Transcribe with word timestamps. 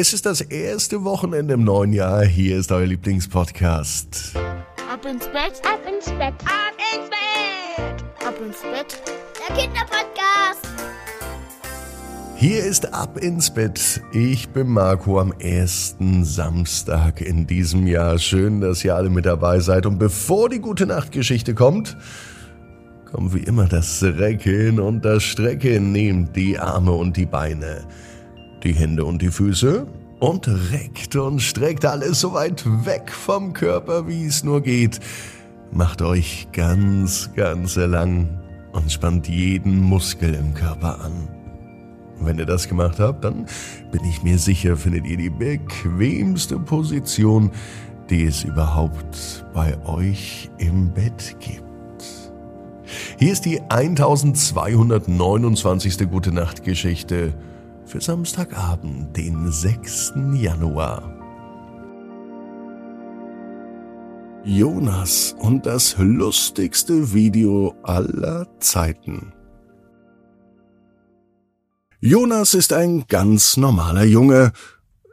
Es 0.00 0.12
ist 0.12 0.26
das 0.26 0.40
erste 0.40 1.02
Wochenende 1.02 1.54
im 1.54 1.64
neuen 1.64 1.92
Jahr. 1.92 2.24
Hier 2.24 2.56
ist 2.56 2.70
euer 2.70 2.86
Lieblingspodcast. 2.86 4.32
Ab 4.36 5.04
ins 5.04 5.24
Bett, 5.26 5.60
Ab 5.64 5.80
ins 5.92 6.04
Bett, 6.04 6.34
ab 6.44 6.76
ins 6.94 7.10
Bett, 7.10 8.24
ab 8.24 8.34
ins 8.40 8.62
Bett. 8.62 9.02
der 9.40 9.56
Kinderpodcast. 9.56 10.68
Hier 12.36 12.62
ist 12.62 12.94
Ab 12.94 13.18
ins 13.18 13.52
Bett. 13.52 14.00
Ich 14.12 14.48
bin 14.50 14.68
Marco 14.68 15.18
am 15.18 15.32
ersten 15.32 16.24
Samstag 16.24 17.20
in 17.20 17.48
diesem 17.48 17.88
Jahr. 17.88 18.20
Schön, 18.20 18.60
dass 18.60 18.84
ihr 18.84 18.94
alle 18.94 19.10
mit 19.10 19.26
dabei 19.26 19.58
seid. 19.58 19.84
Und 19.84 19.98
bevor 19.98 20.48
die 20.48 20.60
gute 20.60 20.86
Nachtgeschichte 20.86 21.54
kommt, 21.56 21.96
kommt 23.10 23.34
wie 23.34 23.42
immer 23.42 23.66
das 23.66 24.00
Recken 24.04 24.78
und 24.78 25.04
das 25.04 25.24
Strecken. 25.24 25.90
Nehmt 25.90 26.36
die 26.36 26.56
Arme 26.56 26.92
und 26.92 27.16
die 27.16 27.26
Beine, 27.26 27.84
die 28.62 28.72
Hände 28.72 29.04
und 29.04 29.22
die 29.22 29.30
Füße 29.30 29.86
und 30.20 30.48
reckt 30.72 31.16
und 31.16 31.40
streckt 31.40 31.84
alles 31.84 32.20
so 32.20 32.32
weit 32.32 32.64
weg 32.84 33.12
vom 33.12 33.52
Körper, 33.52 34.08
wie 34.08 34.26
es 34.26 34.44
nur 34.44 34.62
geht. 34.62 35.00
Macht 35.70 36.02
euch 36.02 36.48
ganz, 36.52 37.30
ganz 37.36 37.76
lang 37.76 38.28
und 38.72 38.90
spannt 38.90 39.28
jeden 39.28 39.80
Muskel 39.80 40.34
im 40.34 40.54
Körper 40.54 41.04
an. 41.04 41.28
Wenn 42.20 42.38
ihr 42.38 42.46
das 42.46 42.68
gemacht 42.68 42.98
habt, 42.98 43.24
dann 43.24 43.46
bin 43.92 44.04
ich 44.04 44.22
mir 44.22 44.38
sicher, 44.38 44.76
findet 44.76 45.06
ihr 45.06 45.16
die 45.16 45.30
bequemste 45.30 46.58
Position, 46.58 47.50
die 48.10 48.24
es 48.24 48.42
überhaupt 48.42 49.46
bei 49.54 49.78
euch 49.86 50.50
im 50.58 50.92
Bett 50.92 51.36
gibt. 51.38 51.62
Hier 53.18 53.32
ist 53.32 53.44
die 53.44 53.60
1229. 53.60 56.10
Gute 56.10 56.32
Nacht 56.32 56.64
Geschichte 56.64 57.34
für 57.88 58.00
Samstagabend, 58.02 59.16
den 59.16 59.50
6. 59.50 60.12
Januar. 60.34 61.14
Jonas 64.44 65.34
und 65.38 65.64
das 65.64 65.96
lustigste 65.98 67.14
Video 67.14 67.74
aller 67.82 68.46
Zeiten. 68.60 69.32
Jonas 72.00 72.52
ist 72.52 72.74
ein 72.74 73.06
ganz 73.08 73.56
normaler 73.56 74.04
Junge. 74.04 74.52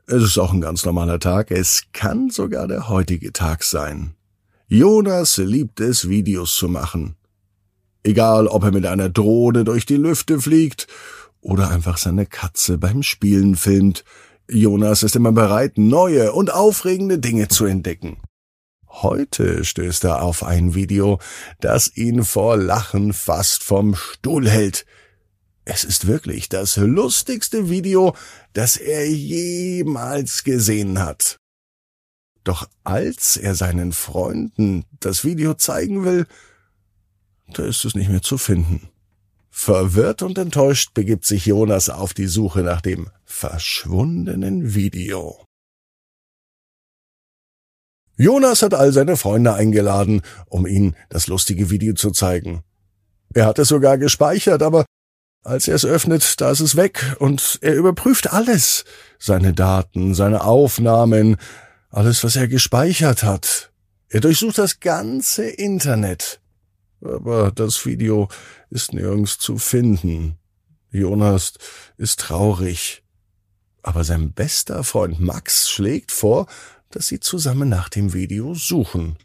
Es 0.05 0.21
ist 0.21 0.37
auch 0.37 0.51
ein 0.51 0.61
ganz 0.61 0.83
normaler 0.85 1.19
Tag. 1.19 1.51
Es 1.51 1.83
kann 1.93 2.29
sogar 2.29 2.67
der 2.67 2.89
heutige 2.89 3.31
Tag 3.31 3.63
sein. 3.63 4.15
Jonas 4.67 5.37
liebt 5.37 5.79
es, 5.79 6.09
Videos 6.09 6.53
zu 6.55 6.67
machen. 6.67 7.15
Egal, 8.03 8.47
ob 8.47 8.63
er 8.63 8.71
mit 8.71 8.85
einer 8.85 9.09
Drohne 9.09 9.63
durch 9.63 9.85
die 9.85 9.95
Lüfte 9.95 10.39
fliegt 10.41 10.87
oder 11.45 11.69
einfach 11.69 11.97
seine 11.97 12.25
Katze 12.25 12.79
beim 12.79 13.03
Spielen 13.03 13.55
filmt. 13.55 14.03
Jonas 14.49 15.03
ist 15.03 15.15
immer 15.15 15.31
bereit, 15.31 15.77
neue 15.77 16.33
und 16.33 16.51
aufregende 16.51 17.19
Dinge 17.19 17.47
zu 17.47 17.65
entdecken. 17.65 18.17
Heute 18.87 19.63
stößt 19.63 20.05
er 20.05 20.23
auf 20.23 20.43
ein 20.43 20.73
Video, 20.73 21.19
das 21.59 21.95
ihn 21.95 22.23
vor 22.23 22.57
Lachen 22.57 23.13
fast 23.13 23.63
vom 23.63 23.93
Stuhl 23.93 24.49
hält. 24.49 24.87
Es 25.65 25.83
ist 25.83 26.07
wirklich 26.07 26.49
das 26.49 26.77
lustigste 26.77 27.69
Video, 27.69 28.15
das 28.53 28.75
er 28.77 29.07
jemals 29.07 30.43
gesehen 30.43 30.99
hat. 30.99 31.39
Doch 32.43 32.67
als 32.83 33.37
er 33.37 33.53
seinen 33.53 33.91
Freunden 33.91 34.85
das 34.99 35.23
Video 35.23 35.53
zeigen 35.53 36.05
will, 36.05 36.25
da 37.49 37.63
ist 37.65 37.85
es 37.85 37.93
nicht 37.93 38.09
mehr 38.09 38.23
zu 38.23 38.39
finden. 38.39 38.89
Verwirrt 39.57 40.21
und 40.21 40.37
enttäuscht 40.37 40.93
begibt 40.93 41.25
sich 41.25 41.45
Jonas 41.45 41.89
auf 41.89 42.13
die 42.13 42.27
Suche 42.27 42.59
nach 42.59 42.81
dem 42.81 43.09
verschwundenen 43.23 44.75
Video. 44.75 45.43
Jonas 48.17 48.61
hat 48.61 48.73
all 48.73 48.91
seine 48.91 49.15
Freunde 49.15 49.53
eingeladen, 49.53 50.21
um 50.47 50.67
ihnen 50.67 50.95
das 51.09 51.27
lustige 51.27 51.69
Video 51.71 51.93
zu 51.93 52.11
zeigen. 52.11 52.63
Er 53.33 53.45
hat 53.45 53.57
es 53.57 53.69
sogar 53.69 53.97
gespeichert, 53.97 54.61
aber 54.61 54.85
als 55.41 55.69
er 55.69 55.75
es 55.75 55.85
öffnet, 55.85 56.41
da 56.41 56.51
ist 56.51 56.59
es 56.59 56.75
weg 56.75 57.15
und 57.19 57.57
er 57.61 57.75
überprüft 57.75 58.33
alles. 58.33 58.83
Seine 59.17 59.53
Daten, 59.53 60.13
seine 60.13 60.43
Aufnahmen, 60.43 61.37
alles, 61.89 62.25
was 62.25 62.35
er 62.35 62.49
gespeichert 62.49 63.23
hat. 63.23 63.71
Er 64.09 64.19
durchsucht 64.19 64.57
das 64.57 64.81
ganze 64.81 65.45
Internet. 65.47 66.41
Aber 67.01 67.51
das 67.51 67.85
Video 67.85 68.29
ist 68.69 68.93
nirgends 68.93 69.37
zu 69.37 69.57
finden. 69.57 70.37
Jonas 70.91 71.53
ist 71.97 72.19
traurig. 72.19 73.03
Aber 73.83 74.03
sein 74.03 74.33
bester 74.33 74.83
Freund 74.83 75.19
Max 75.19 75.69
schlägt 75.69 76.11
vor, 76.11 76.47
dass 76.89 77.07
sie 77.07 77.19
zusammen 77.19 77.69
nach 77.69 77.89
dem 77.89 78.13
Video 78.13 78.55
suchen. 78.55 79.17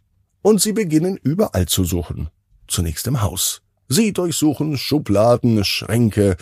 Und 0.42 0.60
sie 0.60 0.72
beginnen 0.72 1.16
überall 1.16 1.66
zu 1.66 1.84
suchen. 1.84 2.28
Zunächst 2.68 3.06
im 3.06 3.22
Haus. 3.22 3.62
Sie 3.88 4.12
durchsuchen 4.12 4.78
Schubladen, 4.78 5.64
Schränke, 5.64 6.36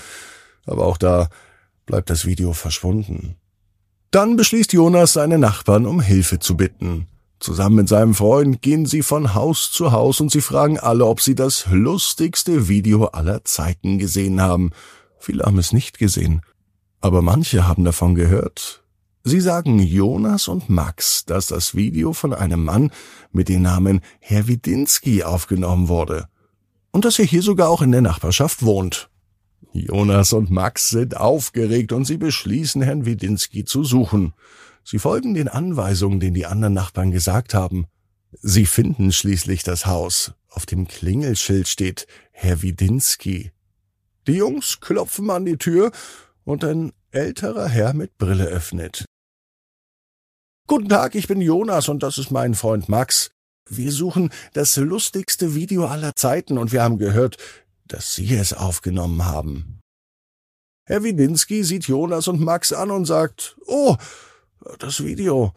aber 0.66 0.86
auch 0.86 0.98
da 0.98 1.30
bleibt 1.86 2.10
das 2.10 2.26
Video 2.26 2.52
verschwunden. 2.52 3.36
Dann 4.10 4.36
beschließt 4.36 4.72
Jonas, 4.72 5.14
seine 5.14 5.38
Nachbarn 5.38 5.86
um 5.86 6.00
Hilfe 6.00 6.38
zu 6.38 6.56
bitten. 6.56 7.06
Zusammen 7.40 7.76
mit 7.76 7.88
seinem 7.88 8.14
Freund 8.14 8.62
gehen 8.62 8.84
sie 8.84 9.02
von 9.02 9.34
Haus 9.34 9.70
zu 9.70 9.92
Haus 9.92 10.20
und 10.20 10.30
sie 10.30 10.40
fragen 10.40 10.78
alle, 10.78 11.06
ob 11.06 11.20
sie 11.20 11.34
das 11.34 11.66
lustigste 11.70 12.68
Video 12.68 13.06
aller 13.06 13.44
Zeiten 13.44 13.98
gesehen 13.98 14.40
haben. 14.40 14.70
Viele 15.18 15.44
haben 15.44 15.58
es 15.58 15.72
nicht 15.72 15.98
gesehen, 15.98 16.42
aber 17.00 17.22
manche 17.22 17.68
haben 17.68 17.84
davon 17.84 18.14
gehört. 18.14 18.82
Sie 19.22 19.40
sagen 19.40 19.78
Jonas 19.78 20.48
und 20.48 20.68
Max, 20.68 21.24
dass 21.26 21.46
das 21.46 21.74
Video 21.74 22.12
von 22.12 22.32
einem 22.32 22.64
Mann 22.64 22.90
mit 23.30 23.48
dem 23.48 23.62
Namen 23.62 24.00
Herr 24.20 24.48
Widinski 24.48 25.22
aufgenommen 25.22 25.88
wurde 25.88 26.28
und 26.92 27.04
dass 27.04 27.18
er 27.18 27.24
hier 27.24 27.42
sogar 27.42 27.68
auch 27.68 27.82
in 27.82 27.92
der 27.92 28.00
Nachbarschaft 28.00 28.62
wohnt. 28.64 29.10
Jonas 29.72 30.32
und 30.32 30.50
Max 30.50 30.88
sind 30.90 31.16
aufgeregt 31.16 31.92
und 31.92 32.04
sie 32.04 32.16
beschließen, 32.16 32.82
Herrn 32.82 33.04
Widinski 33.04 33.64
zu 33.64 33.84
suchen. 33.84 34.32
Sie 34.90 34.98
folgen 34.98 35.34
den 35.34 35.48
Anweisungen, 35.48 36.18
den 36.18 36.32
die 36.32 36.46
anderen 36.46 36.72
Nachbarn 36.72 37.10
gesagt 37.10 37.52
haben. 37.52 37.88
Sie 38.40 38.64
finden 38.64 39.12
schließlich 39.12 39.62
das 39.62 39.84
Haus. 39.84 40.32
Auf 40.48 40.64
dem 40.64 40.88
Klingelschild 40.88 41.68
steht 41.68 42.06
Herr 42.30 42.62
Widinski. 42.62 43.52
Die 44.26 44.32
Jungs 44.32 44.80
klopfen 44.80 45.28
an 45.28 45.44
die 45.44 45.58
Tür 45.58 45.92
und 46.44 46.64
ein 46.64 46.94
älterer 47.10 47.68
Herr 47.68 47.92
mit 47.92 48.16
Brille 48.16 48.46
öffnet. 48.46 49.04
Guten 50.66 50.88
Tag, 50.88 51.14
ich 51.14 51.28
bin 51.28 51.42
Jonas 51.42 51.90
und 51.90 52.02
das 52.02 52.16
ist 52.16 52.30
mein 52.30 52.54
Freund 52.54 52.88
Max. 52.88 53.30
Wir 53.68 53.92
suchen 53.92 54.30
das 54.54 54.78
lustigste 54.78 55.54
Video 55.54 55.84
aller 55.84 56.16
Zeiten 56.16 56.56
und 56.56 56.72
wir 56.72 56.82
haben 56.82 56.96
gehört, 56.96 57.36
dass 57.86 58.14
Sie 58.14 58.34
es 58.34 58.54
aufgenommen 58.54 59.26
haben. 59.26 59.80
Herr 60.86 61.02
Widinski 61.04 61.62
sieht 61.62 61.88
Jonas 61.88 62.26
und 62.26 62.40
Max 62.40 62.72
an 62.72 62.90
und 62.90 63.04
sagt, 63.04 63.58
Oh, 63.66 63.94
das 64.78 65.04
Video. 65.04 65.52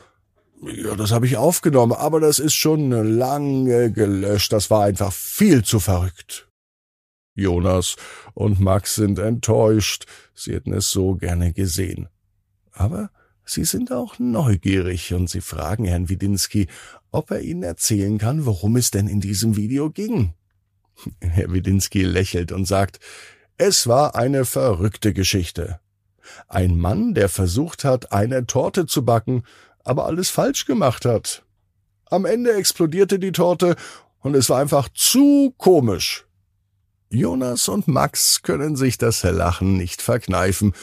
Ja, 0.64 0.96
das 0.96 1.12
habe 1.12 1.26
ich 1.26 1.38
aufgenommen, 1.38 1.94
aber 1.94 2.20
das 2.20 2.38
ist 2.38 2.54
schon 2.54 2.92
lange 2.92 3.92
gelöscht. 3.92 4.54
Das 4.54 4.70
war 4.70 4.84
einfach 4.84 5.12
viel 5.12 5.64
zu 5.64 5.80
verrückt. 5.80 6.48
Jonas 7.34 7.96
und 8.34 8.60
Max 8.60 8.96
sind 8.96 9.20
enttäuscht. 9.20 10.06
Sie 10.36 10.54
hätten 10.54 10.74
es 10.74 10.90
so 10.90 11.16
gerne 11.16 11.54
gesehen. 11.54 12.10
Aber 12.72 13.10
sie 13.44 13.66
sind 13.66 13.92
auch 13.92 14.20
neugierig 14.20 15.14
und 15.14 15.30
sie 15.30 15.42
fragen 15.42 15.86
Herrn 15.86 16.10
Widinski, 16.10 16.68
ob 17.12 17.32
er 17.32 17.42
ihnen 17.42 17.64
erzählen 17.64 18.18
kann, 18.18 18.46
worum 18.46 18.76
es 18.76 18.92
denn 18.92 19.08
in 19.08 19.20
diesem 19.20 19.56
Video 19.56 19.90
ging. 19.90 20.34
Herr 21.20 21.52
Widinski 21.52 22.04
lächelt 22.04 22.52
und 22.52 22.66
sagt, 22.66 23.00
es 23.58 23.88
war 23.88 24.16
eine 24.16 24.46
verrückte 24.46 25.14
Geschichte. 25.14 25.81
Ein 26.48 26.78
Mann, 26.78 27.14
der 27.14 27.30
versucht 27.30 27.84
hat, 27.84 28.12
eine 28.12 28.46
Torte 28.46 28.86
zu 28.86 29.06
backen, 29.06 29.44
aber 29.84 30.06
alles 30.06 30.30
falsch 30.30 30.66
gemacht 30.66 31.06
hat. 31.06 31.44
Am 32.06 32.26
Ende 32.26 32.54
explodierte 32.54 33.20
die 33.20 33.32
Torte 33.32 33.76
und 34.20 34.36
es 34.36 34.50
war 34.50 34.60
einfach 34.60 34.90
zu 34.90 35.54
komisch. 35.58 36.26
Jonas 37.10 37.68
und 37.68 37.88
Max 37.88 38.42
können 38.42 38.76
sich 38.76 38.98
das 38.98 39.24
Lachen 39.24 39.76
nicht 39.76 40.02
verkneifen 40.02 40.74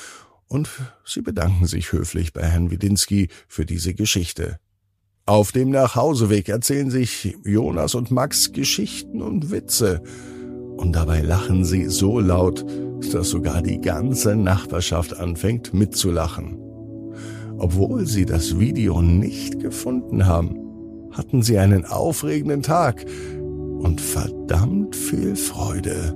und 0.46 0.68
sie 1.04 1.22
bedanken 1.22 1.66
sich 1.66 1.92
höflich 1.92 2.32
bei 2.32 2.42
Herrn 2.42 2.70
Widinski 2.70 3.28
für 3.46 3.64
diese 3.64 3.94
Geschichte. 3.94 4.58
Auf 5.26 5.52
dem 5.52 5.70
Nachhauseweg 5.70 6.48
erzählen 6.48 6.90
sich 6.90 7.36
Jonas 7.44 7.94
und 7.94 8.10
Max 8.10 8.52
Geschichten 8.52 9.20
und 9.20 9.50
Witze, 9.50 10.02
und 10.78 10.92
dabei 10.92 11.20
lachen 11.20 11.64
sie 11.64 11.86
so 11.86 12.20
laut, 12.20 12.64
dass 13.12 13.30
sogar 13.30 13.62
die 13.62 13.80
ganze 13.80 14.36
Nachbarschaft 14.36 15.18
anfängt 15.18 15.74
mitzulachen. 15.74 16.58
Obwohl 17.58 18.06
sie 18.06 18.24
das 18.24 18.58
Video 18.58 19.02
nicht 19.02 19.60
gefunden 19.60 20.26
haben, 20.26 20.56
hatten 21.10 21.42
sie 21.42 21.58
einen 21.58 21.84
aufregenden 21.84 22.62
Tag 22.62 23.04
und 23.78 24.00
verdammt 24.00 24.94
viel 24.94 25.34
Freude 25.36 26.14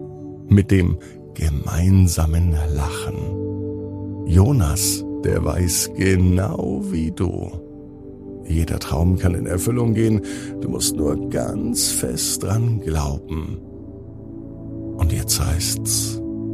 mit 0.49 0.71
dem 0.71 0.99
gemeinsamen 1.35 2.55
Lachen. 2.75 4.27
Jonas 4.27 5.05
der 5.25 5.45
weiß 5.45 5.91
genau 5.97 6.83
wie 6.91 7.11
du. 7.13 7.51
Jeder 8.45 8.79
Traum 8.79 9.19
kann 9.19 9.35
in 9.35 9.47
Erfüllung 9.47 9.95
gehen, 9.95 10.23
du 10.61 10.69
musst 10.69 10.97
nur 10.97 11.29
ganz 11.31 11.91
fest 11.91 12.43
dran 12.43 12.81
glauben. 12.81 13.59
Und 14.97 15.13
jetzt 15.13 15.41
heißt's, 15.41 16.21